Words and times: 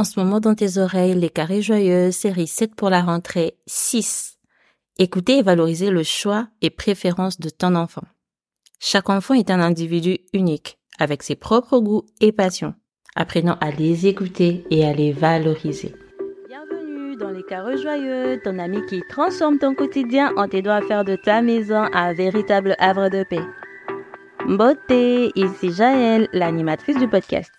En 0.00 0.04
ce 0.04 0.18
moment 0.18 0.40
dans 0.40 0.54
tes 0.54 0.78
oreilles, 0.78 1.14
les 1.14 1.28
carrés 1.28 1.60
joyeux, 1.60 2.10
série 2.10 2.46
7 2.46 2.74
pour 2.74 2.88
la 2.88 3.02
rentrée 3.02 3.58
6. 3.66 4.38
Écoutez 4.96 5.36
et 5.36 5.42
valorisez 5.42 5.90
le 5.90 6.02
choix 6.04 6.48
et 6.62 6.70
préférences 6.70 7.38
de 7.38 7.50
ton 7.50 7.74
enfant. 7.74 8.04
Chaque 8.78 9.10
enfant 9.10 9.34
est 9.34 9.50
un 9.50 9.60
individu 9.60 10.16
unique, 10.32 10.78
avec 10.98 11.22
ses 11.22 11.36
propres 11.36 11.80
goûts 11.80 12.06
et 12.22 12.32
passions. 12.32 12.74
Apprenons 13.14 13.58
à 13.60 13.72
les 13.72 14.06
écouter 14.06 14.64
et 14.70 14.86
à 14.86 14.94
les 14.94 15.12
valoriser. 15.12 15.94
Bienvenue 16.48 17.18
dans 17.18 17.28
les 17.28 17.42
carrés 17.42 17.76
joyeux, 17.76 18.40
ton 18.42 18.58
ami 18.58 18.78
qui 18.86 19.02
transforme 19.10 19.58
ton 19.58 19.74
quotidien 19.74 20.32
en 20.38 20.48
t'aidant 20.48 20.72
à 20.72 20.80
faire 20.80 21.04
de 21.04 21.16
ta 21.16 21.42
maison 21.42 21.84
un 21.92 22.14
véritable 22.14 22.74
havre 22.78 23.10
de 23.10 23.22
paix. 23.22 23.44
Beauté, 24.48 25.30
ici 25.34 25.70
Jaël, 25.74 26.26
l'animatrice 26.32 26.96
du 26.96 27.06
podcast. 27.06 27.52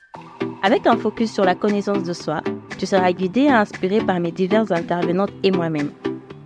Avec 0.63 0.85
un 0.85 0.95
focus 0.95 1.33
sur 1.33 1.43
la 1.43 1.55
connaissance 1.55 2.03
de 2.03 2.13
soi, 2.13 2.41
tu 2.77 2.85
seras 2.85 3.11
guidé 3.13 3.41
et 3.41 3.49
inspiré 3.49 3.99
par 3.99 4.19
mes 4.19 4.31
diverses 4.31 4.71
intervenantes 4.71 5.31
et 5.41 5.49
moi-même. 5.49 5.89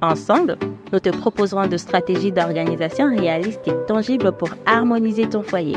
Ensemble, 0.01 0.57
nous 0.93 0.99
te 0.99 1.09
proposerons 1.09 1.67
de 1.67 1.75
stratégies 1.75 2.31
d'organisation 2.31 3.13
réalistes 3.13 3.67
et 3.67 3.73
tangibles 3.87 4.31
pour 4.31 4.49
harmoniser 4.65 5.27
ton 5.27 5.43
foyer. 5.43 5.75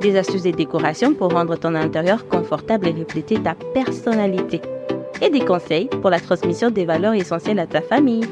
Des 0.00 0.16
astuces 0.16 0.46
et 0.46 0.52
décorations 0.52 1.14
pour 1.14 1.32
rendre 1.32 1.56
ton 1.56 1.74
intérieur 1.74 2.28
confortable 2.28 2.86
et 2.86 2.92
refléter 2.92 3.40
ta 3.42 3.56
personnalité. 3.74 4.60
Et 5.20 5.30
des 5.30 5.44
conseils 5.44 5.88
pour 5.88 6.10
la 6.10 6.20
transmission 6.20 6.70
des 6.70 6.84
valeurs 6.84 7.14
essentielles 7.14 7.58
à 7.58 7.66
ta 7.66 7.80
famille. 7.80 8.28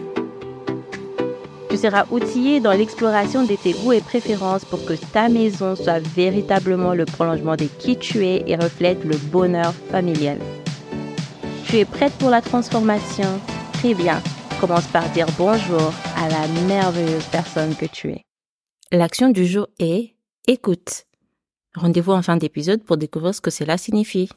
Tu 1.74 1.80
seras 1.80 2.06
outillé 2.12 2.60
dans 2.60 2.70
l'exploration 2.70 3.42
de 3.42 3.56
tes 3.56 3.72
goûts 3.72 3.94
et 3.94 4.00
préférences 4.00 4.64
pour 4.64 4.84
que 4.84 4.92
ta 5.12 5.28
maison 5.28 5.74
soit 5.74 5.98
véritablement 5.98 6.94
le 6.94 7.04
prolongement 7.04 7.56
de 7.56 7.64
qui 7.64 7.98
tu 7.98 8.24
es 8.24 8.44
et 8.48 8.54
reflète 8.54 9.02
le 9.02 9.16
bonheur 9.16 9.74
familial. 9.90 10.38
Tu 11.66 11.78
es 11.78 11.84
prête 11.84 12.12
pour 12.12 12.30
la 12.30 12.42
transformation? 12.42 13.40
Très 13.72 13.92
bien. 13.92 14.22
Commence 14.60 14.86
par 14.86 15.10
dire 15.10 15.26
bonjour 15.36 15.92
à 16.16 16.28
la 16.28 16.46
merveilleuse 16.68 17.26
personne 17.32 17.74
que 17.74 17.86
tu 17.86 18.10
es. 18.10 18.22
L'action 18.92 19.30
du 19.30 19.44
jour 19.44 19.66
est 19.80 20.14
écoute. 20.46 21.06
Rendez-vous 21.74 22.12
en 22.12 22.22
fin 22.22 22.36
d'épisode 22.36 22.84
pour 22.84 22.98
découvrir 22.98 23.34
ce 23.34 23.40
que 23.40 23.50
cela 23.50 23.78
signifie. 23.78 24.28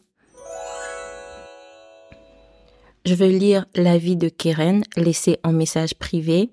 Je 3.06 3.14
veux 3.14 3.30
lire 3.30 3.68
l'avis 3.76 4.16
de 4.16 4.28
Keren 4.28 4.84
laissé 4.96 5.38
en 5.44 5.54
message 5.54 5.94
privé 5.94 6.50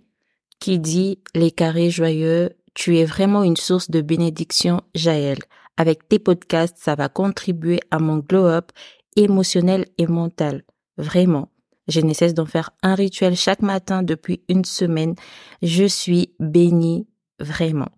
qui 0.64 0.78
dit 0.78 1.18
les 1.34 1.50
carrés 1.50 1.90
joyeux, 1.90 2.56
tu 2.72 2.96
es 2.96 3.04
vraiment 3.04 3.42
une 3.42 3.58
source 3.58 3.90
de 3.90 4.00
bénédiction, 4.00 4.80
Jaël. 4.94 5.36
Avec 5.76 6.08
tes 6.08 6.18
podcasts, 6.18 6.78
ça 6.78 6.94
va 6.94 7.10
contribuer 7.10 7.80
à 7.90 7.98
mon 7.98 8.16
glow-up 8.16 8.72
émotionnel 9.14 9.84
et 9.98 10.06
mental. 10.06 10.62
Vraiment. 10.96 11.50
Je 11.86 12.00
ne 12.00 12.14
cesse 12.14 12.32
d'en 12.32 12.46
faire 12.46 12.70
un 12.82 12.94
rituel 12.94 13.36
chaque 13.36 13.60
matin 13.60 14.02
depuis 14.02 14.42
une 14.48 14.64
semaine. 14.64 15.16
Je 15.60 15.84
suis 15.84 16.32
bénie, 16.40 17.06
vraiment. 17.38 17.90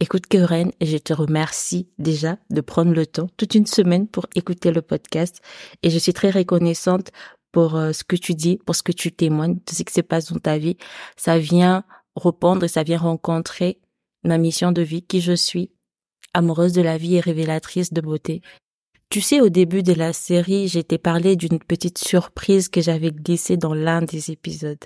Écoute 0.00 0.26
Keren, 0.26 0.72
je 0.80 0.96
te 0.96 1.12
remercie 1.12 1.86
déjà 2.00 2.38
de 2.50 2.60
prendre 2.60 2.92
le 2.92 3.06
temps, 3.06 3.28
toute 3.36 3.54
une 3.54 3.66
semaine 3.66 4.08
pour 4.08 4.26
écouter 4.34 4.72
le 4.72 4.82
podcast. 4.82 5.40
Et 5.84 5.90
je 5.90 5.98
suis 6.00 6.12
très 6.12 6.30
reconnaissante 6.30 7.12
pour 7.52 7.76
euh, 7.76 7.92
ce 7.92 8.02
que 8.02 8.16
tu 8.16 8.34
dis, 8.34 8.58
pour 8.66 8.74
ce 8.74 8.82
que 8.82 8.90
tu 8.90 9.12
témoignes, 9.12 9.60
tout 9.60 9.76
ce 9.76 9.84
qui 9.84 9.94
se 9.94 10.00
passe 10.00 10.32
dans 10.32 10.40
ta 10.40 10.58
vie. 10.58 10.76
Ça 11.16 11.38
vient 11.38 11.84
répondre 12.20 12.64
et 12.64 12.68
ça 12.68 12.84
vient 12.84 12.98
rencontrer 12.98 13.80
ma 14.22 14.38
mission 14.38 14.72
de 14.72 14.82
vie, 14.82 15.02
qui 15.02 15.20
je 15.20 15.32
suis, 15.32 15.70
amoureuse 16.34 16.72
de 16.72 16.82
la 16.82 16.96
vie 16.96 17.16
et 17.16 17.20
révélatrice 17.20 17.92
de 17.92 18.00
beauté. 18.00 18.42
Tu 19.08 19.20
sais, 19.20 19.40
au 19.40 19.48
début 19.48 19.82
de 19.82 19.92
la 19.92 20.12
série, 20.12 20.68
j'étais 20.68 20.98
parlé 20.98 21.34
d'une 21.34 21.58
petite 21.58 21.98
surprise 21.98 22.68
que 22.68 22.80
j'avais 22.80 23.10
glissée 23.10 23.56
dans 23.56 23.74
l'un 23.74 24.02
des 24.02 24.30
épisodes. 24.30 24.84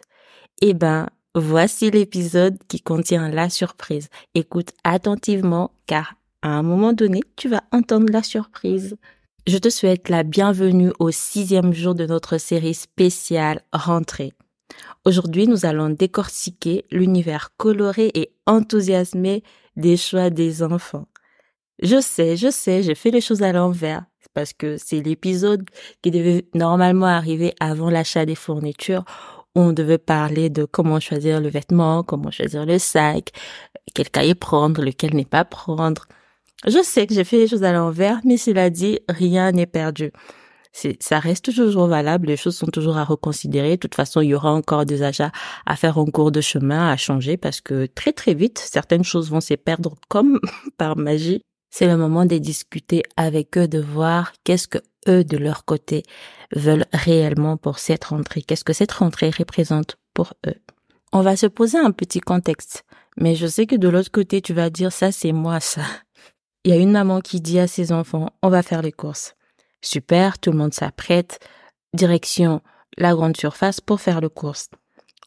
Eh 0.63 0.73
ben, 0.73 1.09
voici 1.35 1.91
l'épisode 1.91 2.57
qui 2.69 2.81
contient 2.81 3.29
la 3.29 3.51
surprise. 3.51 4.09
Écoute 4.35 4.71
attentivement, 4.83 5.73
car 5.87 6.15
à 6.41 6.49
un 6.49 6.63
moment 6.63 6.93
donné, 6.93 7.21
tu 7.37 7.49
vas 7.49 7.65
entendre 7.73 8.11
la 8.11 8.23
surprise. 8.23 8.97
Je 9.47 9.59
te 9.59 9.69
souhaite 9.69 10.09
la 10.09 10.23
bienvenue 10.23 10.93
au 10.99 11.11
sixième 11.11 11.75
jour 11.75 11.95
de 11.95 12.07
notre 12.07 12.39
série 12.39 12.75
spéciale 12.75 13.61
Rentrée. 13.73 14.33
Aujourd'hui, 15.05 15.47
nous 15.47 15.67
allons 15.67 15.91
décortiquer 15.91 16.87
l'univers 16.91 17.51
coloré 17.57 18.11
et 18.15 18.35
enthousiasmé 18.47 19.43
des 19.77 19.97
choix 19.97 20.31
des 20.31 20.63
enfants. 20.63 21.07
Je 21.83 22.01
sais, 22.01 22.37
je 22.37 22.51
sais, 22.51 22.83
j'ai 22.83 22.95
fait 22.95 23.11
les 23.11 23.21
choses 23.21 23.43
à 23.43 23.53
l'envers 23.53 24.05
parce 24.33 24.53
que 24.53 24.77
c'est 24.77 25.01
l'épisode 25.01 25.65
qui 26.03 26.11
devait 26.11 26.47
normalement 26.55 27.07
arriver 27.07 27.55
avant 27.61 27.91
l'achat 27.91 28.27
des 28.27 28.35
fournitures. 28.35 29.05
On 29.55 29.73
devait 29.73 29.99
parler 29.99 30.51
de 30.51 30.65
comment 30.65 30.99
choisir 31.01 31.41
le 31.41 31.49
vêtement, 31.49 32.03
comment 32.03 32.31
choisir 32.31 32.67
le 32.67 32.79
sac, 32.79 33.31
quel 33.95 34.11
cahier 34.11 34.35
prendre, 34.35 34.83
lequel 34.83 35.15
n'est 35.15 35.25
pas 35.25 35.45
prendre. 35.45 36.07
Je 36.67 36.83
sais 36.83 37.07
que 37.07 37.15
j'ai 37.15 37.25
fait 37.25 37.39
les 37.39 37.47
choses 37.47 37.63
à 37.63 37.73
l'envers, 37.73 38.21
mais 38.25 38.37
cela 38.37 38.71
dit, 38.71 38.99
rien 39.09 39.53
n'est 39.53 39.67
perdu. 39.67 40.11
Ça 40.99 41.21
reste 41.21 41.55
toujours 41.55 41.87
valable, 41.87 42.27
les 42.27 42.37
choses 42.37 42.57
sont 42.57 42.67
toujours 42.67 42.97
à 42.97 43.05
reconsidérer. 43.05 43.77
De 43.77 43.81
toute 43.81 43.95
façon, 43.95 44.21
il 44.21 44.31
y 44.31 44.35
aura 44.35 44.53
encore 44.53 44.85
des 44.85 45.03
achats 45.03 45.31
à 45.67 45.77
faire 45.77 45.99
en 45.99 46.05
cours 46.07 46.33
de 46.33 46.41
chemin, 46.41 46.91
à 46.91 46.97
changer, 46.97 47.37
parce 47.37 47.61
que 47.61 47.87
très 47.87 48.13
très 48.13 48.35
vite, 48.35 48.59
certaines 48.59 49.05
choses 49.05 49.31
vont 49.31 49.41
se 49.41 49.55
perdre 49.55 49.95
comme 50.09 50.41
par 50.77 50.97
magie. 50.97 51.43
C'est 51.71 51.87
le 51.87 51.97
moment 51.97 52.25
de 52.25 52.39
discuter 52.39 53.03
avec 53.17 53.57
eux, 53.57 53.69
de 53.69 53.81
voir 53.81 54.33
qu'est-ce 54.43 54.67
que 54.67 54.79
eux, 55.09 55.23
de 55.23 55.37
leur 55.37 55.65
côté, 55.65 56.03
veulent 56.55 56.87
réellement 56.93 57.57
pour 57.57 57.79
cette 57.79 58.05
rentrée. 58.05 58.43
Qu'est-ce 58.43 58.65
que 58.65 58.73
cette 58.73 58.93
rentrée 58.93 59.31
représente 59.31 59.97
pour 60.13 60.35
eux? 60.47 60.61
On 61.13 61.23
va 61.23 61.37
se 61.37 61.47
poser 61.47 61.79
un 61.79 61.93
petit 61.93 62.21
contexte. 62.21 62.85
Mais 63.17 63.37
je 63.37 63.47
sais 63.47 63.67
que 63.67 63.77
de 63.77 63.89
l'autre 63.89 64.11
côté, 64.11 64.43
tu 64.43 64.55
vas 64.55 64.71
dire 64.71 64.93
ça, 64.93 65.13
c'est 65.13 65.33
moi, 65.33 65.61
ça. 65.61 65.83
Il 66.65 66.71
y 66.71 66.77
a 66.77 66.81
une 66.81 66.93
maman 66.93 67.21
qui 67.21 67.41
dit 67.41 67.61
à 67.61 67.69
ses 67.69 67.93
enfants, 67.93 68.31
on 68.43 68.49
va 68.49 68.63
faire 68.63 68.83
les 68.83 68.93
courses. 68.93 69.37
Super, 69.85 70.39
tout 70.39 70.51
le 70.51 70.59
monde 70.59 70.75
s'apprête. 70.75 71.39
Direction 71.93 72.63
la 72.97 73.15
grande 73.15 73.37
surface 73.37 73.81
pour 73.81 74.01
faire 74.01 74.21
le 74.21 74.29
course. 74.29 74.71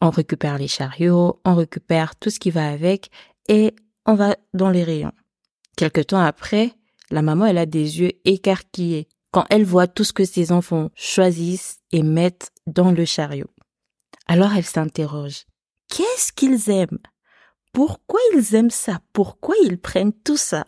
On 0.01 0.09
récupère 0.09 0.57
les 0.57 0.67
chariots, 0.67 1.39
on 1.45 1.55
récupère 1.55 2.15
tout 2.15 2.29
ce 2.29 2.39
qui 2.39 2.51
va 2.51 2.69
avec 2.69 3.09
et 3.47 3.75
on 4.05 4.15
va 4.15 4.35
dans 4.53 4.69
les 4.69 4.83
rayons. 4.83 5.11
Quelque 5.75 6.01
temps 6.01 6.19
après, 6.21 6.71
la 7.11 7.21
maman, 7.21 7.45
elle 7.45 7.57
a 7.57 7.65
des 7.65 7.99
yeux 7.99 8.11
écarquillés 8.25 9.07
quand 9.31 9.45
elle 9.49 9.65
voit 9.65 9.87
tout 9.87 10.03
ce 10.03 10.13
que 10.13 10.25
ses 10.25 10.51
enfants 10.51 10.89
choisissent 10.95 11.79
et 11.91 12.03
mettent 12.03 12.51
dans 12.65 12.91
le 12.91 13.05
chariot. 13.05 13.49
Alors 14.27 14.53
elle 14.55 14.65
s'interroge. 14.65 15.45
Qu'est-ce 15.89 16.31
qu'ils 16.33 16.69
aiment? 16.69 16.99
Pourquoi 17.73 18.19
ils 18.33 18.55
aiment 18.55 18.71
ça? 18.71 18.99
Pourquoi 19.13 19.55
ils 19.63 19.77
prennent 19.77 20.13
tout 20.13 20.37
ça? 20.37 20.65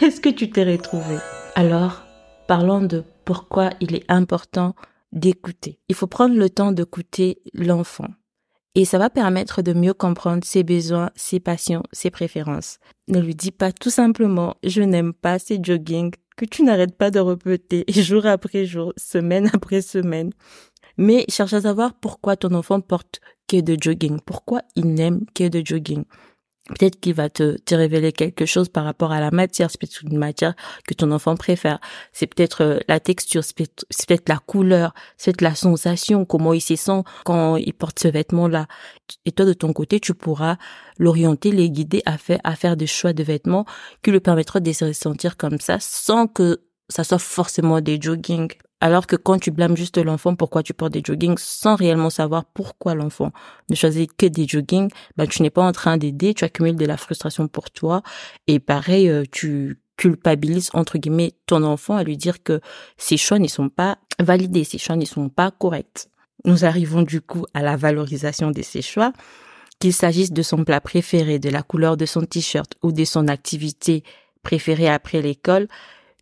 Est-ce 0.00 0.20
que 0.20 0.28
tu 0.28 0.50
t'es 0.50 0.64
retrouvé 0.64 1.16
Alors, 1.54 2.02
parlons 2.46 2.82
de 2.82 3.04
pourquoi 3.24 3.70
il 3.80 3.94
est 3.94 4.04
important 4.08 4.74
d'écouter. 5.12 5.78
Il 5.88 5.94
faut 5.94 6.06
prendre 6.06 6.36
le 6.36 6.50
temps 6.50 6.72
d'écouter 6.72 7.42
l'enfant. 7.54 8.08
Et 8.74 8.86
ça 8.86 8.98
va 8.98 9.10
permettre 9.10 9.60
de 9.60 9.74
mieux 9.74 9.92
comprendre 9.92 10.44
ses 10.44 10.62
besoins, 10.62 11.10
ses 11.14 11.40
passions, 11.40 11.82
ses 11.92 12.10
préférences. 12.10 12.78
Ne 13.08 13.20
lui 13.20 13.34
dis 13.34 13.50
pas 13.50 13.70
tout 13.70 13.90
simplement 13.90 14.56
je 14.62 14.80
n'aime 14.80 15.12
pas 15.12 15.38
ces 15.38 15.60
jogging 15.62 16.12
que 16.36 16.46
tu 16.46 16.62
n'arrêtes 16.62 16.96
pas 16.96 17.10
de 17.10 17.20
répéter 17.20 17.84
jour 17.88 18.24
après 18.24 18.64
jour, 18.64 18.94
semaine 18.96 19.50
après 19.52 19.82
semaine. 19.82 20.30
Mais 20.96 21.26
cherche 21.28 21.52
à 21.52 21.62
savoir 21.62 21.94
pourquoi 21.94 22.36
ton 22.36 22.54
enfant 22.54 22.80
porte 22.80 23.20
que 23.46 23.60
de 23.60 23.76
jogging, 23.78 24.20
pourquoi 24.24 24.62
il 24.76 24.94
n'aime 24.94 25.26
que 25.34 25.48
de 25.48 25.62
jogging. 25.64 26.04
Peut-être 26.68 27.00
qu'il 27.00 27.14
va 27.14 27.28
te, 27.28 27.58
te 27.58 27.74
révéler 27.74 28.12
quelque 28.12 28.46
chose 28.46 28.68
par 28.68 28.84
rapport 28.84 29.10
à 29.10 29.18
la 29.18 29.32
matière. 29.32 29.68
C'est 29.70 29.80
peut-être 29.80 30.02
une 30.02 30.16
matière 30.16 30.54
que 30.86 30.94
ton 30.94 31.10
enfant 31.10 31.36
préfère. 31.36 31.80
C'est 32.12 32.28
peut-être 32.28 32.62
euh, 32.62 32.78
la 32.88 33.00
texture, 33.00 33.42
c'est 33.42 33.56
peut-être 33.56 34.28
la 34.28 34.38
couleur, 34.38 34.94
c'est 35.16 35.32
peut-être 35.32 35.40
la 35.40 35.54
sensation, 35.56 36.24
comment 36.24 36.52
il 36.52 36.60
se 36.60 36.76
sent 36.76 37.02
quand 37.24 37.56
il 37.56 37.74
porte 37.74 37.98
ce 37.98 38.08
vêtement-là. 38.08 38.66
Et 39.24 39.32
toi, 39.32 39.44
de 39.44 39.54
ton 39.54 39.72
côté, 39.72 39.98
tu 39.98 40.14
pourras 40.14 40.56
l'orienter, 40.98 41.50
les 41.50 41.68
guider 41.68 42.02
à 42.06 42.16
faire, 42.16 42.38
à 42.44 42.54
faire 42.54 42.76
des 42.76 42.86
choix 42.86 43.12
de 43.12 43.24
vêtements 43.24 43.66
qui 44.02 44.12
lui 44.12 44.20
permettront 44.20 44.60
de 44.60 44.72
se 44.72 44.84
ressentir 44.84 45.36
comme 45.36 45.58
ça 45.58 45.78
sans 45.80 46.28
que 46.28 46.60
ça 46.88 47.02
soit 47.02 47.18
forcément 47.18 47.80
des 47.80 48.00
jogging. 48.00 48.52
Alors 48.82 49.06
que 49.06 49.14
quand 49.14 49.38
tu 49.38 49.52
blâmes 49.52 49.76
juste 49.76 49.96
l'enfant 49.96 50.34
pourquoi 50.34 50.64
tu 50.64 50.74
portes 50.74 50.92
des 50.92 51.02
joggings 51.06 51.38
sans 51.38 51.76
réellement 51.76 52.10
savoir 52.10 52.44
pourquoi 52.44 52.96
l'enfant 52.96 53.30
ne 53.70 53.76
choisit 53.76 54.10
que 54.16 54.26
des 54.26 54.44
joggings, 54.44 54.90
ben 55.16 55.28
tu 55.28 55.40
n'es 55.42 55.50
pas 55.50 55.62
en 55.62 55.70
train 55.70 55.96
d'aider, 55.96 56.34
tu 56.34 56.44
accumules 56.44 56.74
de 56.74 56.84
la 56.84 56.96
frustration 56.96 57.46
pour 57.46 57.70
toi 57.70 58.02
et 58.48 58.58
pareil 58.58 59.08
euh, 59.08 59.22
tu 59.30 59.78
culpabilises 59.96 60.70
entre 60.74 60.98
guillemets 60.98 61.32
ton 61.46 61.62
enfant 61.62 61.94
à 61.94 62.02
lui 62.02 62.16
dire 62.16 62.42
que 62.42 62.60
ses 62.96 63.16
choix 63.16 63.38
ne 63.38 63.46
sont 63.46 63.68
pas 63.68 63.98
validés, 64.18 64.64
ses 64.64 64.78
choix 64.78 64.96
ne 64.96 65.04
sont 65.04 65.28
pas 65.28 65.52
corrects. 65.52 66.08
Nous 66.44 66.64
arrivons 66.64 67.02
du 67.02 67.20
coup 67.20 67.46
à 67.54 67.62
la 67.62 67.76
valorisation 67.76 68.50
de 68.50 68.62
ses 68.62 68.82
choix, 68.82 69.12
qu'il 69.78 69.92
s'agisse 69.92 70.32
de 70.32 70.42
son 70.42 70.64
plat 70.64 70.80
préféré, 70.80 71.38
de 71.38 71.50
la 71.50 71.62
couleur 71.62 71.96
de 71.96 72.04
son 72.04 72.22
t-shirt 72.22 72.74
ou 72.82 72.90
de 72.90 73.04
son 73.04 73.28
activité 73.28 74.02
préférée 74.42 74.88
après 74.88 75.22
l'école 75.22 75.68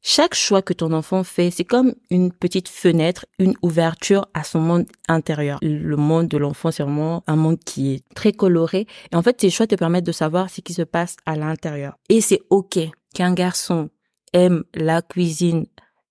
Chaque 0.03 0.35
choix 0.35 0.63
que 0.63 0.73
ton 0.73 0.93
enfant 0.93 1.25
fait, 1.25 1.51
c'est 1.51 1.65
comme 1.65 1.95
une 2.09 2.33
petite 2.33 2.69
fenêtre, 2.69 3.27
une 3.39 3.55
ouverture 3.63 4.27
à 4.33 4.45
son 4.45 4.61
monde 4.61 4.87
intérieur. 5.09 5.59
Le 5.61 5.97
monde 5.97 6.27
de 6.29 6.39
l'enfant, 6.39 6.71
c'est 6.71 6.83
vraiment 6.83 7.23
un 7.27 7.37
monde 7.37 7.59
qui 7.59 7.95
est 7.95 8.15
très 8.15 8.33
coloré. 8.33 8.87
Et 9.13 9.17
en 9.17 9.23
fait, 9.23 9.35
tes 9.35 9.51
choix 9.51 9.67
te 9.67 9.75
permettent 9.75 10.07
de 10.07 10.13
savoir 10.13 10.49
ce 10.49 10.63
qui 10.63 10.73
se 10.73 10.83
passe 10.83 11.17
à 11.27 11.37
l'intérieur. 11.37 11.99
Et 12.09 12.23
c'est 12.23 12.41
OK 12.49 12.79
qu'un 13.15 13.35
garçon 13.35 13.91
aime 14.33 14.65
la 14.75 15.03
cuisine, 15.03 15.67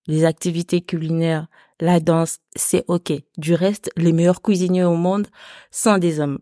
les 0.05 0.23
activités 0.23 0.81
culinaires, 0.81 1.47
la 1.79 1.99
danse, 1.99 2.39
c'est 2.55 2.83
OK. 2.89 3.11
Du 3.37 3.55
reste, 3.55 3.89
les 3.97 4.11
meilleurs 4.11 4.41
cuisiniers 4.41 4.83
au 4.83 4.95
monde 4.95 5.27
sont 5.71 5.97
des 5.97 6.19
hommes. 6.19 6.39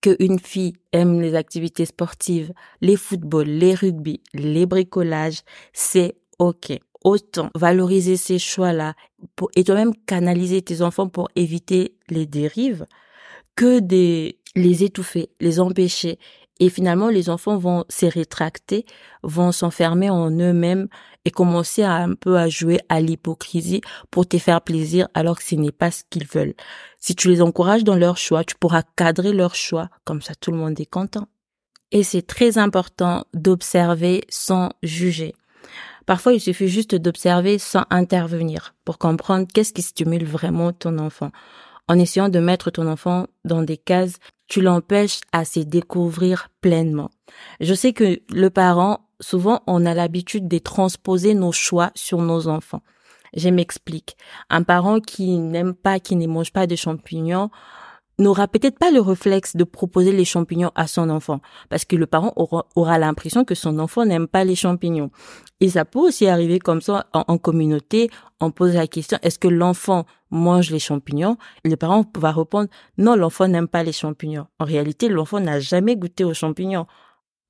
Que 0.00 0.16
une 0.20 0.38
fille 0.38 0.74
aime 0.92 1.20
les 1.20 1.34
activités 1.34 1.84
sportives, 1.84 2.52
les 2.80 2.96
footballs, 2.96 3.48
les 3.48 3.74
rugby, 3.74 4.22
les 4.32 4.66
bricolages, 4.66 5.42
c'est 5.72 6.16
OK. 6.38 6.72
Autant 7.04 7.50
valoriser 7.54 8.16
ces 8.16 8.38
choix-là 8.38 8.94
et 9.54 9.64
toi-même 9.64 9.94
canaliser 10.06 10.62
tes 10.62 10.82
enfants 10.82 11.08
pour 11.08 11.28
éviter 11.36 11.96
les 12.08 12.26
dérives 12.26 12.86
que 13.54 13.80
de 13.80 14.34
les 14.56 14.84
étouffer, 14.84 15.30
les 15.40 15.60
empêcher. 15.60 16.18
Et 16.60 16.70
finalement, 16.70 17.08
les 17.08 17.30
enfants 17.30 17.56
vont 17.56 17.84
se 17.88 18.06
rétracter, 18.06 18.84
vont 19.22 19.52
s'enfermer 19.52 20.10
en 20.10 20.30
eux-mêmes 20.30 20.88
et 21.24 21.30
commencer 21.30 21.84
à 21.84 21.94
un 21.94 22.14
peu 22.14 22.36
à 22.36 22.48
jouer 22.48 22.80
à 22.88 23.00
l'hypocrisie 23.00 23.80
pour 24.10 24.26
te 24.26 24.38
faire 24.38 24.60
plaisir 24.60 25.08
alors 25.14 25.38
que 25.38 25.44
ce 25.44 25.54
n'est 25.54 25.72
pas 25.72 25.92
ce 25.92 26.02
qu'ils 26.10 26.26
veulent. 26.26 26.54
Si 26.98 27.14
tu 27.14 27.28
les 27.28 27.42
encourages 27.42 27.84
dans 27.84 27.94
leur 27.94 28.16
choix, 28.16 28.42
tu 28.42 28.56
pourras 28.56 28.82
cadrer 28.96 29.32
leur 29.32 29.54
choix, 29.54 29.88
comme 30.04 30.20
ça 30.20 30.34
tout 30.34 30.50
le 30.50 30.56
monde 30.56 30.80
est 30.80 30.90
content. 30.90 31.28
Et 31.92 32.02
c'est 32.02 32.22
très 32.22 32.58
important 32.58 33.24
d'observer 33.34 34.24
sans 34.28 34.70
juger. 34.82 35.34
Parfois, 36.06 36.32
il 36.32 36.40
suffit 36.40 36.68
juste 36.68 36.94
d'observer 36.94 37.58
sans 37.58 37.84
intervenir 37.90 38.74
pour 38.84 38.98
comprendre 38.98 39.46
qu'est-ce 39.52 39.72
qui 39.72 39.82
stimule 39.82 40.24
vraiment 40.24 40.72
ton 40.72 40.98
enfant. 40.98 41.30
En 41.86 41.98
essayant 41.98 42.28
de 42.28 42.38
mettre 42.38 42.70
ton 42.70 42.86
enfant 42.86 43.26
dans 43.44 43.62
des 43.62 43.76
cases, 43.76 44.18
tu 44.46 44.60
l'empêches 44.60 45.20
à 45.32 45.44
se 45.44 45.60
découvrir 45.60 46.48
pleinement. 46.60 47.10
Je 47.60 47.74
sais 47.74 47.92
que 47.92 48.20
le 48.30 48.50
parent, 48.50 49.08
souvent, 49.20 49.62
on 49.66 49.84
a 49.84 49.94
l'habitude 49.94 50.48
de 50.48 50.58
transposer 50.58 51.34
nos 51.34 51.52
choix 51.52 51.90
sur 51.94 52.22
nos 52.22 52.48
enfants. 52.48 52.82
Je 53.36 53.50
m'explique. 53.50 54.16
Un 54.48 54.62
parent 54.62 55.00
qui 55.00 55.38
n'aime 55.38 55.74
pas, 55.74 56.00
qui 56.00 56.16
ne 56.16 56.26
mange 56.26 56.52
pas 56.52 56.66
de 56.66 56.76
champignons, 56.76 57.50
n'aura 58.18 58.48
peut-être 58.48 58.78
pas 58.78 58.90
le 58.90 59.00
réflexe 59.00 59.56
de 59.56 59.64
proposer 59.64 60.12
les 60.12 60.24
champignons 60.24 60.72
à 60.74 60.86
son 60.86 61.08
enfant 61.08 61.40
parce 61.68 61.84
que 61.84 61.96
le 61.96 62.06
parent 62.06 62.32
aura, 62.36 62.98
l'impression 62.98 63.44
que 63.44 63.54
son 63.54 63.78
enfant 63.78 64.04
n'aime 64.04 64.26
pas 64.26 64.44
les 64.44 64.56
champignons. 64.56 65.10
Et 65.60 65.70
ça 65.70 65.84
peut 65.84 66.00
aussi 66.00 66.26
arriver 66.26 66.58
comme 66.58 66.80
ça 66.80 67.06
en, 67.12 67.38
communauté. 67.38 68.10
On 68.40 68.50
pose 68.50 68.74
la 68.74 68.86
question 68.86 69.18
est-ce 69.22 69.38
que 69.38 69.48
l'enfant 69.48 70.04
mange 70.30 70.70
les 70.70 70.78
champignons? 70.78 71.36
Le 71.64 71.76
parent 71.76 72.04
va 72.16 72.32
répondre 72.32 72.68
non, 72.96 73.14
l'enfant 73.14 73.48
n'aime 73.48 73.68
pas 73.68 73.82
les 73.82 73.92
champignons. 73.92 74.46
En 74.58 74.64
réalité, 74.64 75.08
l'enfant 75.08 75.40
n'a 75.40 75.60
jamais 75.60 75.96
goûté 75.96 76.24
aux 76.24 76.34
champignons. 76.34 76.86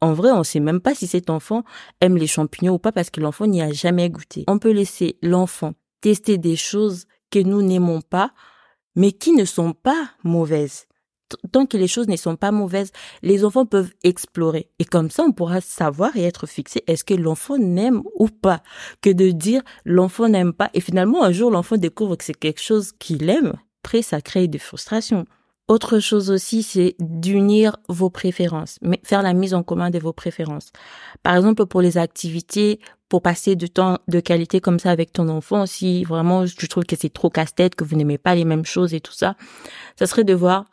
En 0.01 0.13
vrai, 0.13 0.31
on 0.31 0.45
sait 0.45 0.61
même 0.61 0.81
pas 0.81 0.95
si 0.95 1.07
cet 1.07 1.29
enfant 1.29 1.65
aime 2.01 2.17
les 2.17 2.29
champignons 2.29 2.75
ou 2.75 2.79
pas 2.79 2.93
parce 2.93 3.11
que 3.11 3.21
l'enfant 3.21 3.47
n'y 3.47 3.63
a 3.63 3.73
jamais 3.73 4.09
goûté. 4.11 4.45
On 4.47 4.59
peut 4.59 4.71
laisser 4.71 5.19
l'enfant 5.23 5.73
tester 6.01 6.39
des 6.39 6.57
choses 6.57 7.07
que 7.31 7.41
nous 7.41 7.63
n'aimons 7.63 8.01
pas 8.01 8.33
mais 8.99 9.13
qui 9.13 9.33
ne 9.33 9.45
sont 9.45 9.73
pas 9.73 10.11
mauvaises. 10.25 10.87
Tant 11.53 11.67
que 11.67 11.77
les 11.77 11.87
choses 11.87 12.09
ne 12.09 12.17
sont 12.17 12.37
pas 12.37 12.51
mauvaises, 12.51 12.91
les 13.23 13.45
enfants 13.45 13.65
peuvent 13.65 13.93
explorer. 14.03 14.71
Et 14.79 14.85
comme 14.85 15.11
ça, 15.11 15.23
on 15.23 15.33
pourra 15.33 15.61
savoir 15.61 16.17
et 16.17 16.25
être 16.25 16.47
fixé, 16.47 16.83
est-ce 16.87 17.05
que 17.05 17.15
l'enfant 17.15 17.59
n'aime 17.59 18.03
ou 18.17 18.29
pas, 18.29 18.63
que 19.01 19.11
de 19.11 19.31
dire 19.31 19.63
l'enfant 19.85 20.29
n'aime 20.29 20.53
pas. 20.53 20.71
Et 20.75 20.81
finalement, 20.81 21.23
un 21.23 21.33
jour, 21.33 21.51
l'enfant 21.51 21.77
découvre 21.77 22.17
que 22.17 22.25
c'est 22.25 22.35
quelque 22.39 22.63
chose 22.63 22.93
qu'il 22.99 23.29
aime. 23.31 23.55
Après, 23.85 24.03
ça 24.03 24.21
crée 24.21 24.49
des 24.49 24.59
frustrations. 24.59 25.27
Autre 25.69 25.99
chose 25.99 26.31
aussi, 26.31 26.63
c'est 26.63 26.97
d'unir 26.99 27.77
vos 27.91 28.09
préférences, 28.09 28.79
mais 28.81 29.01
faire 29.05 29.23
la 29.23 29.35
mise 29.35 29.53
en 29.53 29.63
commun 29.63 29.91
de 29.91 29.99
vos 29.99 30.15
préférences. 30.15 30.73
Par 31.23 31.37
exemple, 31.37 31.67
pour 31.67 31.83
les 31.83 31.99
activités, 31.99 32.81
pour 33.09 33.23
passer 33.23 33.57
du 33.57 33.71
temps 33.71 33.99
de 34.09 34.21
qualité 34.21 34.61
comme 34.61 34.79
ça 34.79 34.91
avec 34.91 35.13
ton 35.13 35.29
enfant, 35.29 35.67
si 35.67 36.05
vraiment 36.05 36.45
tu 36.45 36.69
trouves 36.69 36.85
que 36.85 36.97
c'est 36.97 37.13
trop 37.13 37.31
casse-tête, 37.31 37.75
que 37.75 37.85
vous 37.85 37.97
n'aimez 37.97 38.19
pas 38.19 38.35
les 38.35 38.45
mêmes 38.45 38.65
choses 38.65 38.95
et 38.95 39.01
tout 39.01 39.13
ça, 39.13 39.35
ça 39.99 40.07
serait 40.07 40.25
de 40.25 40.35
voir 40.35 40.67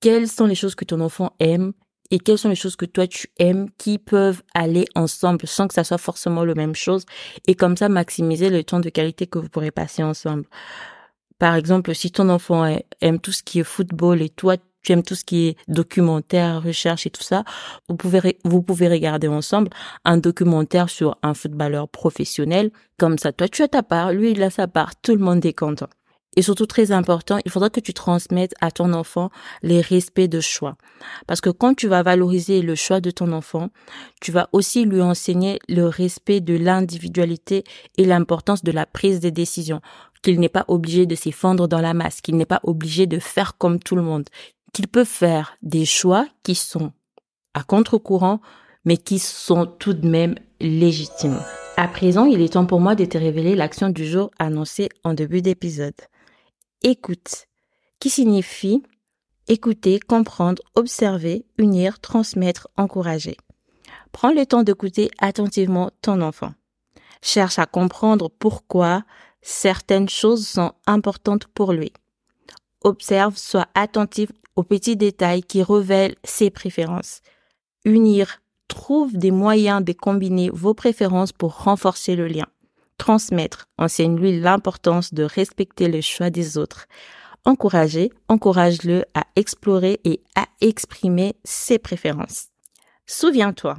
quelles 0.00 0.28
sont 0.28 0.46
les 0.46 0.54
choses 0.54 0.74
que 0.74 0.84
ton 0.84 1.00
enfant 1.00 1.32
aime 1.38 1.72
et 2.10 2.18
quelles 2.18 2.38
sont 2.38 2.48
les 2.48 2.54
choses 2.54 2.76
que 2.76 2.86
toi 2.86 3.06
tu 3.06 3.28
aimes 3.38 3.68
qui 3.78 3.98
peuvent 3.98 4.42
aller 4.54 4.84
ensemble 4.94 5.46
sans 5.46 5.68
que 5.68 5.74
ça 5.74 5.84
soit 5.84 5.98
forcément 5.98 6.44
la 6.44 6.54
même 6.54 6.74
chose 6.74 7.04
et 7.46 7.54
comme 7.54 7.76
ça 7.76 7.88
maximiser 7.88 8.50
le 8.50 8.64
temps 8.64 8.80
de 8.80 8.88
qualité 8.88 9.26
que 9.26 9.38
vous 9.38 9.48
pourrez 9.48 9.70
passer 9.70 10.02
ensemble. 10.02 10.44
Par 11.38 11.54
exemple, 11.54 11.94
si 11.94 12.10
ton 12.10 12.28
enfant 12.28 12.78
aime 13.00 13.20
tout 13.20 13.32
ce 13.32 13.42
qui 13.42 13.60
est 13.60 13.64
football 13.64 14.20
et 14.20 14.28
toi, 14.28 14.56
tu 14.82 14.92
aimes 14.92 15.02
tout 15.02 15.14
ce 15.14 15.24
qui 15.24 15.48
est 15.48 15.56
documentaire, 15.68 16.62
recherche 16.62 17.06
et 17.06 17.10
tout 17.10 17.22
ça, 17.22 17.44
vous 17.88 17.96
pouvez, 17.96 18.38
vous 18.44 18.62
pouvez 18.62 18.88
regarder 18.88 19.28
ensemble 19.28 19.70
un 20.04 20.16
documentaire 20.16 20.88
sur 20.88 21.16
un 21.22 21.34
footballeur 21.34 21.88
professionnel. 21.88 22.70
Comme 22.98 23.18
ça, 23.18 23.32
toi, 23.32 23.48
tu 23.48 23.62
as 23.62 23.68
ta 23.68 23.82
part, 23.82 24.12
lui, 24.12 24.32
il 24.32 24.42
a 24.42 24.50
sa 24.50 24.68
part, 24.68 24.96
tout 25.00 25.12
le 25.12 25.24
monde 25.24 25.44
est 25.44 25.52
content. 25.52 25.88
Et 26.36 26.42
surtout 26.42 26.66
très 26.66 26.92
important, 26.92 27.38
il 27.44 27.50
faudra 27.50 27.70
que 27.70 27.80
tu 27.80 27.92
transmettes 27.92 28.54
à 28.60 28.70
ton 28.70 28.92
enfant 28.92 29.30
les 29.62 29.80
respects 29.80 30.28
de 30.28 30.40
choix. 30.40 30.76
Parce 31.26 31.40
que 31.40 31.50
quand 31.50 31.74
tu 31.74 31.88
vas 31.88 32.04
valoriser 32.04 32.62
le 32.62 32.76
choix 32.76 33.00
de 33.00 33.10
ton 33.10 33.32
enfant, 33.32 33.70
tu 34.20 34.30
vas 34.30 34.48
aussi 34.52 34.84
lui 34.84 35.02
enseigner 35.02 35.58
le 35.68 35.86
respect 35.86 36.40
de 36.40 36.56
l'individualité 36.56 37.64
et 37.98 38.04
l'importance 38.04 38.62
de 38.62 38.70
la 38.70 38.86
prise 38.86 39.18
de 39.18 39.30
décision 39.30 39.80
qu'il 40.22 40.38
n'est 40.38 40.48
pas 40.48 40.64
obligé 40.68 41.06
de 41.06 41.14
s'effondrer 41.14 41.66
dans 41.66 41.80
la 41.80 41.94
masse, 41.94 42.20
qu'il 42.20 42.36
n'est 42.36 42.44
pas 42.44 42.60
obligé 42.62 43.06
de 43.06 43.18
faire 43.18 43.56
comme 43.56 43.78
tout 43.78 43.96
le 43.96 44.02
monde, 44.02 44.28
qu'il 44.72 44.88
peut 44.88 45.04
faire 45.04 45.56
des 45.62 45.84
choix 45.84 46.26
qui 46.42 46.54
sont 46.54 46.92
à 47.54 47.62
contre-courant, 47.62 48.40
mais 48.84 48.96
qui 48.96 49.18
sont 49.18 49.66
tout 49.66 49.92
de 49.92 50.08
même 50.08 50.36
légitimes. 50.60 51.40
À 51.76 51.88
présent, 51.88 52.26
il 52.26 52.40
est 52.40 52.52
temps 52.52 52.66
pour 52.66 52.80
moi 52.80 52.94
de 52.94 53.04
te 53.04 53.18
révéler 53.18 53.54
l'action 53.54 53.88
du 53.88 54.06
jour 54.06 54.30
annoncée 54.38 54.88
en 55.04 55.14
début 55.14 55.42
d'épisode. 55.42 55.94
Écoute, 56.82 57.46
qui 57.98 58.10
signifie 58.10 58.82
écouter, 59.48 59.98
comprendre, 59.98 60.62
observer, 60.74 61.44
unir, 61.58 62.00
transmettre, 62.00 62.68
encourager. 62.76 63.36
Prends 64.12 64.32
le 64.32 64.46
temps 64.46 64.62
d'écouter 64.62 65.10
attentivement 65.18 65.90
ton 66.02 66.20
enfant. 66.20 66.54
Cherche 67.22 67.58
à 67.58 67.66
comprendre 67.66 68.30
pourquoi 68.30 69.02
certaines 69.42 70.08
choses 70.08 70.46
sont 70.46 70.72
importantes 70.86 71.46
pour 71.46 71.72
lui. 71.72 71.92
Observe, 72.82 73.36
sois 73.36 73.66
attentif 73.74 74.30
aux 74.56 74.62
petits 74.62 74.96
détails 74.96 75.42
qui 75.42 75.62
révèlent 75.62 76.16
ses 76.24 76.50
préférences. 76.50 77.20
Unir, 77.84 78.40
trouve 78.68 79.16
des 79.16 79.30
moyens 79.30 79.84
de 79.84 79.92
combiner 79.92 80.50
vos 80.52 80.74
préférences 80.74 81.32
pour 81.32 81.64
renforcer 81.64 82.16
le 82.16 82.28
lien. 82.28 82.46
Transmettre, 82.98 83.66
enseigne-lui 83.78 84.40
l'importance 84.40 85.12
de 85.12 85.24
respecter 85.24 85.88
le 85.88 86.00
choix 86.00 86.30
des 86.30 86.56
autres. 86.56 86.86
Encourager, 87.44 88.10
encourage-le 88.28 89.04
à 89.14 89.24
explorer 89.36 90.00
et 90.04 90.22
à 90.36 90.46
exprimer 90.60 91.34
ses 91.42 91.78
préférences. 91.78 92.48
Souviens-toi, 93.06 93.78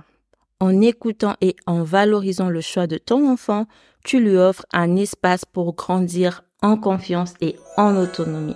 en 0.60 0.82
écoutant 0.82 1.36
et 1.42 1.56
en 1.68 1.84
valorisant 1.84 2.50
le 2.50 2.62
choix 2.62 2.88
de 2.88 2.98
ton 2.98 3.32
enfant, 3.32 3.68
tu 4.04 4.20
lui 4.20 4.38
offres 4.38 4.66
un 4.74 4.96
espace 4.96 5.46
pour 5.46 5.74
grandir 5.76 6.44
en 6.62 6.78
confiance 6.78 7.34
et 7.42 7.56
en 7.78 7.96
autonomie. 7.96 8.56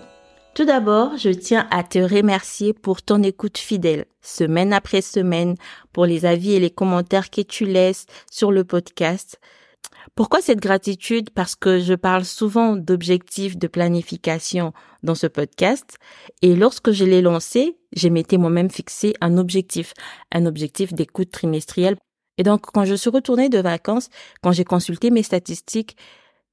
Tout 0.55 0.63
d'abord, 0.63 1.17
je 1.17 1.31
tiens 1.31 1.67
à 1.69 1.83
te 1.83 1.99
remercier 1.99 2.71
pour 2.71 3.01
ton 3.01 3.21
écoute 3.23 3.57
fidèle, 3.57 4.05
semaine 4.21 4.71
après 4.71 5.01
semaine, 5.01 5.55
pour 5.91 6.05
les 6.05 6.25
avis 6.25 6.53
et 6.53 6.61
les 6.61 6.69
commentaires 6.69 7.29
que 7.29 7.41
tu 7.41 7.65
laisses 7.65 8.05
sur 8.31 8.53
le 8.53 8.63
podcast. 8.63 9.37
Pourquoi 10.15 10.39
cette 10.39 10.61
gratitude? 10.61 11.29
Parce 11.31 11.55
que 11.55 11.79
je 11.81 11.93
parle 11.93 12.23
souvent 12.23 12.77
d'objectifs 12.77 13.57
de 13.57 13.67
planification 13.67 14.71
dans 15.03 15.13
ce 15.13 15.27
podcast 15.27 15.97
et 16.41 16.55
lorsque 16.55 16.91
je 16.91 17.03
l'ai 17.03 17.21
lancé, 17.21 17.77
j'ai 17.91 18.09
m'étais 18.09 18.37
moi-même 18.37 18.69
fixé 18.69 19.13
un 19.19 19.37
objectif, 19.37 19.93
un 20.31 20.45
objectif 20.45 20.93
d'écoute 20.93 21.31
trimestrielle 21.31 21.97
et 22.37 22.43
donc, 22.43 22.65
quand 22.73 22.85
je 22.85 22.95
suis 22.95 23.09
retournée 23.09 23.49
de 23.49 23.59
vacances, 23.59 24.09
quand 24.41 24.51
j'ai 24.51 24.65
consulté 24.65 25.09
mes 25.09 25.23
statistiques, 25.23 25.95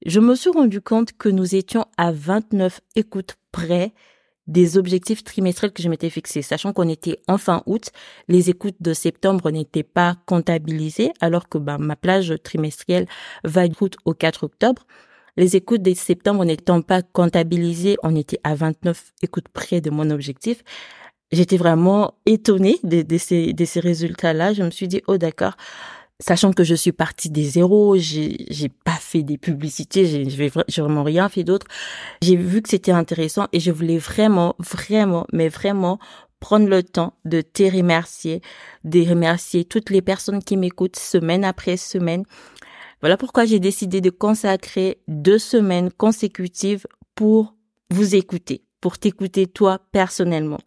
je 0.05 0.19
me 0.19 0.35
suis 0.35 0.49
rendu 0.49 0.81
compte 0.81 1.13
que 1.13 1.29
nous 1.29 1.55
étions 1.55 1.85
à 1.97 2.11
29 2.11 2.81
écoutes 2.95 3.35
près 3.51 3.93
des 4.47 4.77
objectifs 4.77 5.23
trimestriels 5.23 5.71
que 5.71 5.81
je 5.81 5.87
m'étais 5.87 6.09
fixés, 6.09 6.41
sachant 6.41 6.73
qu'on 6.73 6.89
était 6.89 7.19
en 7.27 7.37
fin 7.37 7.63
août, 7.65 7.91
les 8.27 8.49
écoutes 8.49 8.75
de 8.81 8.93
septembre 8.93 9.49
n'étaient 9.51 9.83
pas 9.83 10.17
comptabilisées, 10.25 11.11
alors 11.21 11.47
que 11.47 11.57
bah, 11.57 11.77
ma 11.77 11.95
plage 11.95 12.33
trimestrielle 12.43 13.07
va 13.45 13.67
du 13.67 13.75
au 14.03 14.13
4 14.13 14.43
octobre. 14.43 14.85
Les 15.37 15.55
écoutes 15.55 15.81
de 15.81 15.93
septembre 15.93 16.43
n'étant 16.43 16.81
pas 16.81 17.01
comptabilisées, 17.01 17.95
on 18.03 18.15
était 18.15 18.39
à 18.43 18.53
29 18.53 19.13
écoutes 19.21 19.47
près 19.47 19.79
de 19.79 19.89
mon 19.89 20.09
objectif 20.09 20.63
j'étais 21.33 21.57
vraiment 21.57 22.13
étonnée 22.25 22.77
de, 22.83 23.17
ces, 23.17 23.53
de 23.53 23.65
ces 23.65 23.79
résultats-là. 23.79 24.53
Je 24.53 24.63
me 24.63 24.69
suis 24.69 24.87
dit, 24.87 25.01
oh 25.07 25.17
d'accord, 25.17 25.55
sachant 26.23 26.53
que 26.53 26.63
je 26.63 26.73
suis 26.73 26.93
partie 26.93 27.29
des 27.29 27.43
zéros, 27.43 27.97
j'ai 27.97 28.45
j'ai 28.49 28.69
pas 28.69 28.97
fait 28.99 29.23
des 29.23 29.37
publicités, 29.37 30.05
j'ai 30.05 30.29
j'ai 30.29 30.81
vraiment 30.81 31.03
rien 31.03 31.27
fait 31.27 31.43
d'autre. 31.43 31.67
J'ai 32.21 32.37
vu 32.37 32.61
que 32.61 32.69
c'était 32.69 32.93
intéressant 32.93 33.47
et 33.51 33.59
je 33.59 33.71
voulais 33.71 33.97
vraiment 33.97 34.55
vraiment 34.59 35.27
mais 35.33 35.49
vraiment 35.49 35.99
prendre 36.39 36.67
le 36.67 36.81
temps 36.81 37.13
de 37.25 37.41
te 37.41 37.63
remercier, 37.63 38.41
de 38.85 39.01
remercier 39.07 39.65
toutes 39.65 39.89
les 39.89 40.01
personnes 40.01 40.41
qui 40.43 40.55
m'écoutent 40.55 40.97
semaine 40.97 41.43
après 41.43 41.77
semaine. 41.77 42.23
Voilà 43.01 43.17
pourquoi 43.17 43.43
j'ai 43.45 43.59
décidé 43.59 43.99
de 43.99 44.09
consacrer 44.09 45.01
deux 45.09 45.39
semaines 45.39 45.91
consécutives 45.91 46.87
pour 47.15 47.53
vous 47.89 48.15
écouter, 48.15 48.63
pour 48.79 48.97
t'écouter 48.97 49.45
toi 49.47 49.79
personnellement. 49.91 50.59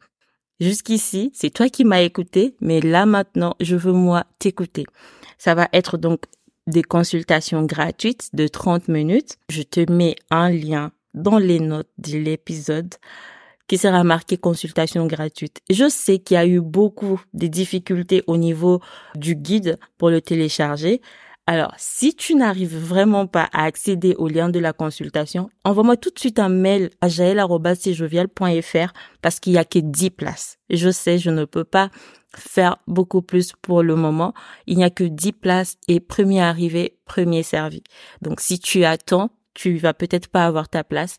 Jusqu'ici, 0.61 1.31
c'est 1.35 1.51
toi 1.51 1.69
qui 1.69 1.85
m'as 1.85 2.01
écouté, 2.01 2.57
mais 2.61 2.81
là 2.81 3.05
maintenant, 3.05 3.55
je 3.61 3.77
veux 3.77 3.93
moi 3.93 4.25
t'écouter. 4.39 4.85
Ça 5.38 5.55
va 5.55 5.69
être 5.73 5.99
donc 5.99 6.25
des 6.66 6.83
consultations 6.83 7.62
gratuites 7.64 8.31
de 8.33 8.49
30 8.49 8.88
minutes. 8.88 9.38
Je 9.50 9.62
te 9.62 9.90
mets 9.90 10.16
un 10.31 10.50
lien 10.50 10.93
dans 11.14 11.38
les 11.38 11.61
notes 11.61 11.90
de 11.99 12.19
l'épisode 12.19 12.95
qui 13.69 13.78
sera 13.78 14.05
marqué 14.05 14.37
consultation 14.37 15.07
gratuite. 15.07 15.61
Je 15.71 15.88
sais 15.88 16.19
qu'il 16.19 16.37
y 16.37 16.38
a 16.38 16.47
eu 16.47 16.61
beaucoup 16.61 17.21
de 17.35 17.47
difficultés 17.49 18.23
au 18.26 18.37
niveau 18.37 18.81
du 19.16 19.35
guide 19.35 19.78
pour 19.99 20.11
le 20.11 20.21
télécharger. 20.21 21.00
Alors, 21.49 21.73
si 21.76 22.14
tu 22.14 22.35
n'arrives 22.35 22.76
vraiment 22.76 23.28
pas 23.28 23.49
à 23.52 23.64
accéder 23.64 24.16
au 24.19 24.26
lien 24.28 24.49
de 24.49 24.59
la 24.59 24.73
consultation, 24.73 25.49
envoie-moi 25.64 25.97
tout 25.97 26.11
de 26.11 26.19
suite 26.19 26.40
un 26.40 26.49
mail 26.49 26.90
à 27.00 27.09
jaël.jovial.fr 27.09 28.93
parce 29.23 29.38
qu'il 29.38 29.52
y 29.52 29.59
a 29.59 29.64
que 29.64 29.78
10 29.78 30.11
places. 30.11 30.59
Je 30.71 30.90
sais, 30.90 31.19
je 31.19 31.31
ne 31.31 31.45
peux 31.45 31.62
pas 31.62 31.90
faire 32.37 32.78
beaucoup 32.87 33.23
plus 33.23 33.52
pour 33.62 33.83
le 33.83 33.97
moment. 33.97 34.35
Il 34.66 34.76
n'y 34.76 34.85
a 34.85 34.90
que 34.90 35.05
10 35.05 35.33
places 35.33 35.76
et 35.88 36.00
premier 36.00 36.40
arrivé, 36.43 36.99
premier 37.05 37.43
servi. 37.43 37.83
Donc, 38.23 38.40
si 38.40 38.59
tu 38.59 38.85
attends, 38.85 39.31
tu 39.55 39.78
vas 39.78 39.95
peut-être 39.95 40.28
pas 40.28 40.47
avoir 40.47 40.69
ta 40.69 40.85
place 40.85 41.19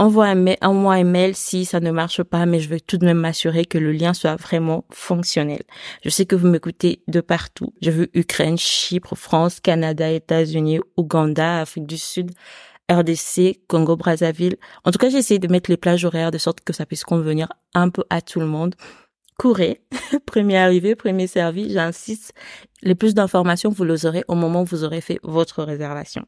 envoie 0.00 0.26
un 0.28 0.34
mail, 0.34 0.56
envoie 0.62 0.94
un 0.94 1.04
mail 1.04 1.36
si 1.36 1.66
ça 1.66 1.78
ne 1.78 1.90
marche 1.90 2.22
pas, 2.22 2.46
mais 2.46 2.58
je 2.58 2.70
veux 2.70 2.80
tout 2.80 2.96
de 2.96 3.04
même 3.04 3.18
m'assurer 3.18 3.66
que 3.66 3.76
le 3.76 3.92
lien 3.92 4.14
soit 4.14 4.36
vraiment 4.36 4.86
fonctionnel. 4.90 5.62
Je 6.02 6.08
sais 6.08 6.24
que 6.24 6.34
vous 6.34 6.48
m'écoutez 6.48 7.02
de 7.06 7.20
partout. 7.20 7.74
Je 7.82 7.90
veux 7.90 8.08
Ukraine, 8.14 8.56
Chypre, 8.56 9.14
France, 9.14 9.60
Canada, 9.60 10.10
États-Unis, 10.10 10.80
Ouganda, 10.96 11.60
Afrique 11.60 11.86
du 11.86 11.98
Sud, 11.98 12.30
RDC, 12.90 13.60
Congo, 13.68 13.94
Brazzaville. 13.96 14.56
En 14.84 14.90
tout 14.90 14.98
cas, 14.98 15.10
j'ai 15.10 15.18
essayé 15.18 15.38
de 15.38 15.48
mettre 15.48 15.70
les 15.70 15.76
plages 15.76 16.06
horaires 16.06 16.30
de 16.30 16.38
sorte 16.38 16.62
que 16.62 16.72
ça 16.72 16.86
puisse 16.86 17.04
convenir 17.04 17.52
un 17.74 17.90
peu 17.90 18.04
à 18.08 18.22
tout 18.22 18.40
le 18.40 18.46
monde. 18.46 18.74
Courez, 19.40 19.80
premier 20.26 20.58
arrivé, 20.58 20.94
premier 20.94 21.26
servi, 21.26 21.72
j'insiste. 21.72 22.34
Les 22.82 22.94
plus 22.94 23.14
d'informations, 23.14 23.70
vous 23.70 23.84
les 23.84 24.04
aurez 24.04 24.22
au 24.28 24.34
moment 24.34 24.60
où 24.60 24.64
vous 24.66 24.84
aurez 24.84 25.00
fait 25.00 25.18
votre 25.22 25.62
réservation. 25.62 26.26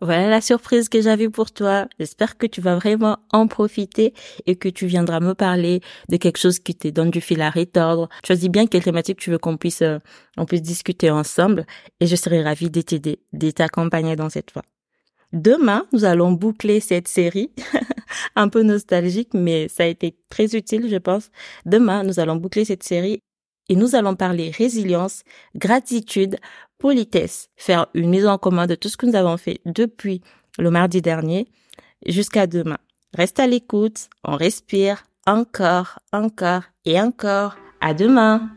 Voilà 0.00 0.30
la 0.30 0.40
surprise 0.40 0.88
que 0.88 1.00
j'avais 1.00 1.28
pour 1.28 1.50
toi. 1.50 1.88
J'espère 1.98 2.38
que 2.38 2.46
tu 2.46 2.60
vas 2.60 2.76
vraiment 2.76 3.18
en 3.32 3.48
profiter 3.48 4.14
et 4.46 4.54
que 4.54 4.68
tu 4.68 4.86
viendras 4.86 5.18
me 5.18 5.34
parler 5.34 5.80
de 6.08 6.18
quelque 6.18 6.38
chose 6.38 6.60
qui 6.60 6.76
te 6.76 6.86
donne 6.86 7.10
du 7.10 7.20
fil 7.20 7.42
à 7.42 7.50
retordre. 7.50 8.08
Choisis 8.24 8.48
bien 8.48 8.68
quelle 8.68 8.84
thématique 8.84 9.18
tu 9.18 9.32
veux 9.32 9.38
qu'on 9.38 9.56
puisse, 9.56 9.82
euh, 9.82 9.98
on 10.36 10.44
puisse 10.44 10.62
discuter 10.62 11.10
ensemble 11.10 11.66
et 11.98 12.06
je 12.06 12.14
serai 12.14 12.44
ravie 12.44 12.70
de 12.70 12.80
t'aider, 12.80 13.18
de 13.32 13.50
t'accompagner 13.50 14.14
dans 14.14 14.30
cette 14.30 14.52
voie. 14.52 14.62
Demain, 15.32 15.86
nous 15.92 16.04
allons 16.04 16.32
boucler 16.32 16.80
cette 16.80 17.06
série, 17.06 17.50
un 18.36 18.48
peu 18.48 18.62
nostalgique, 18.62 19.32
mais 19.32 19.68
ça 19.68 19.84
a 19.84 19.86
été 19.86 20.16
très 20.28 20.56
utile, 20.56 20.88
je 20.88 20.96
pense. 20.96 21.30
Demain, 21.66 22.02
nous 22.02 22.18
allons 22.18 22.36
boucler 22.36 22.64
cette 22.64 22.82
série 22.82 23.20
et 23.68 23.76
nous 23.76 23.94
allons 23.94 24.16
parler 24.16 24.50
résilience, 24.50 25.22
gratitude, 25.54 26.36
politesse, 26.78 27.48
faire 27.56 27.86
une 27.94 28.10
mise 28.10 28.26
en 28.26 28.38
commun 28.38 28.66
de 28.66 28.74
tout 28.74 28.88
ce 28.88 28.96
que 28.96 29.06
nous 29.06 29.14
avons 29.14 29.36
fait 29.36 29.60
depuis 29.64 30.20
le 30.58 30.70
mardi 30.70 31.00
dernier 31.00 31.46
jusqu'à 32.06 32.48
demain. 32.48 32.78
Reste 33.14 33.38
à 33.38 33.46
l'écoute, 33.46 34.08
on 34.24 34.36
respire 34.36 35.04
encore, 35.26 36.00
encore 36.12 36.62
et 36.84 37.00
encore. 37.00 37.56
À 37.80 37.94
demain! 37.94 38.50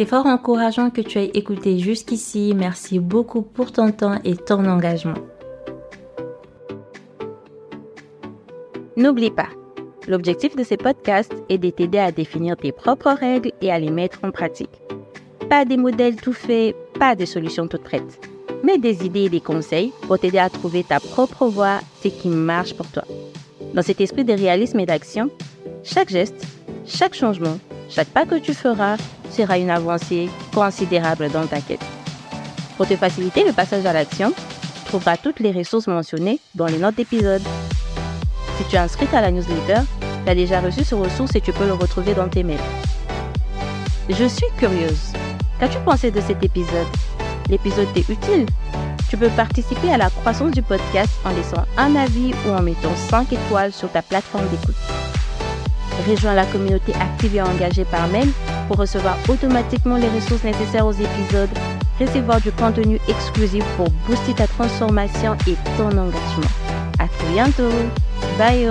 C'est 0.00 0.06
fort 0.06 0.24
encourageant 0.24 0.88
que 0.88 1.02
tu 1.02 1.18
aies 1.18 1.30
écouté 1.34 1.78
jusqu'ici. 1.78 2.54
Merci 2.56 2.98
beaucoup 2.98 3.42
pour 3.42 3.70
ton 3.70 3.92
temps 3.92 4.18
et 4.24 4.34
ton 4.34 4.64
engagement. 4.64 5.18
N'oublie 8.96 9.30
pas, 9.30 9.50
L'objectif 10.08 10.56
de 10.56 10.64
ces 10.64 10.78
podcasts 10.78 11.34
est 11.50 11.58
de 11.58 11.68
t'aider 11.68 11.98
à 11.98 12.12
définir 12.12 12.56
tes 12.56 12.72
propres 12.72 13.10
règles 13.10 13.52
et 13.60 13.70
à 13.70 13.78
les 13.78 13.90
mettre 13.90 14.20
en 14.22 14.30
pratique. 14.30 14.80
Pas 15.50 15.66
des 15.66 15.76
modèles 15.76 16.16
tout 16.16 16.32
faits, 16.32 16.74
pas 16.98 17.14
des 17.14 17.26
solutions 17.26 17.68
toutes 17.68 17.84
prêtes, 17.84 18.26
mais 18.64 18.78
des 18.78 19.04
idées 19.04 19.24
et 19.24 19.28
des 19.28 19.42
conseils 19.42 19.92
pour 20.06 20.18
t'aider 20.18 20.38
à 20.38 20.48
trouver 20.48 20.82
ta 20.82 20.98
propre 20.98 21.46
voie, 21.46 21.80
ce 22.02 22.08
qui 22.08 22.28
marche 22.28 22.72
pour 22.72 22.86
toi. 22.86 23.04
Dans 23.74 23.82
cet 23.82 24.00
esprit 24.00 24.24
de 24.24 24.32
réalisme 24.32 24.80
et 24.80 24.86
d'action, 24.86 25.28
chaque 25.84 26.08
geste, 26.08 26.42
chaque 26.86 27.14
changement, 27.14 27.58
chaque 27.90 28.08
pas 28.08 28.24
que 28.24 28.36
tu 28.36 28.54
feras 28.54 28.96
sera 29.30 29.58
une 29.58 29.70
avancée 29.70 30.28
considérable 30.54 31.30
dans 31.30 31.46
ta 31.46 31.60
quête. 31.60 31.84
Pour 32.76 32.86
te 32.86 32.96
faciliter 32.96 33.44
le 33.44 33.52
passage 33.52 33.84
à 33.86 33.92
l'action, 33.92 34.32
tu 34.32 34.84
trouveras 34.86 35.16
toutes 35.16 35.40
les 35.40 35.52
ressources 35.52 35.86
mentionnées 35.86 36.40
dans 36.54 36.66
les 36.66 36.78
notes 36.78 36.96
d'épisode. 36.96 37.42
Si 38.56 38.64
tu 38.68 38.76
es 38.76 38.78
inscrite 38.78 39.12
à 39.14 39.20
la 39.20 39.30
newsletter, 39.30 39.82
tu 40.24 40.30
as 40.30 40.34
déjà 40.34 40.60
reçu 40.60 40.84
ce 40.84 40.94
ressource 40.94 41.34
et 41.34 41.40
tu 41.40 41.52
peux 41.52 41.66
le 41.66 41.74
retrouver 41.74 42.14
dans 42.14 42.28
tes 42.28 42.42
mails. 42.42 42.58
Je 44.08 44.24
suis 44.24 44.46
curieuse. 44.58 45.12
Qu'as-tu 45.58 45.78
pensé 45.84 46.10
de 46.10 46.20
cet 46.20 46.42
épisode? 46.42 46.86
L'épisode 47.48 47.92
t'est 47.92 48.08
utile 48.08 48.46
Tu 49.08 49.16
peux 49.16 49.28
participer 49.28 49.92
à 49.92 49.98
la 49.98 50.08
croissance 50.08 50.52
du 50.52 50.62
podcast 50.62 51.10
en 51.24 51.30
laissant 51.30 51.64
un 51.76 51.94
avis 51.96 52.32
ou 52.46 52.50
en 52.50 52.62
mettant 52.62 52.94
5 53.10 53.32
étoiles 53.32 53.72
sur 53.72 53.90
ta 53.92 54.02
plateforme 54.02 54.48
d'écoute. 54.48 54.76
Rejoins 56.08 56.34
la 56.34 56.46
communauté 56.46 56.94
active 56.94 57.36
et 57.36 57.42
engagée 57.42 57.84
par 57.84 58.08
mail 58.08 58.28
pour 58.70 58.78
recevoir 58.78 59.16
automatiquement 59.28 59.96
les 59.96 60.06
ressources 60.06 60.44
nécessaires 60.44 60.86
aux 60.86 60.92
épisodes, 60.92 61.50
recevoir 61.98 62.40
du 62.40 62.52
contenu 62.52 63.00
exclusif 63.08 63.64
pour 63.76 63.90
booster 64.06 64.32
ta 64.32 64.46
transformation 64.46 65.36
et 65.48 65.56
ton 65.76 65.88
engagement. 65.88 66.52
À 67.00 67.08
très 67.08 67.32
bientôt 67.32 67.72
Bye 68.38 68.70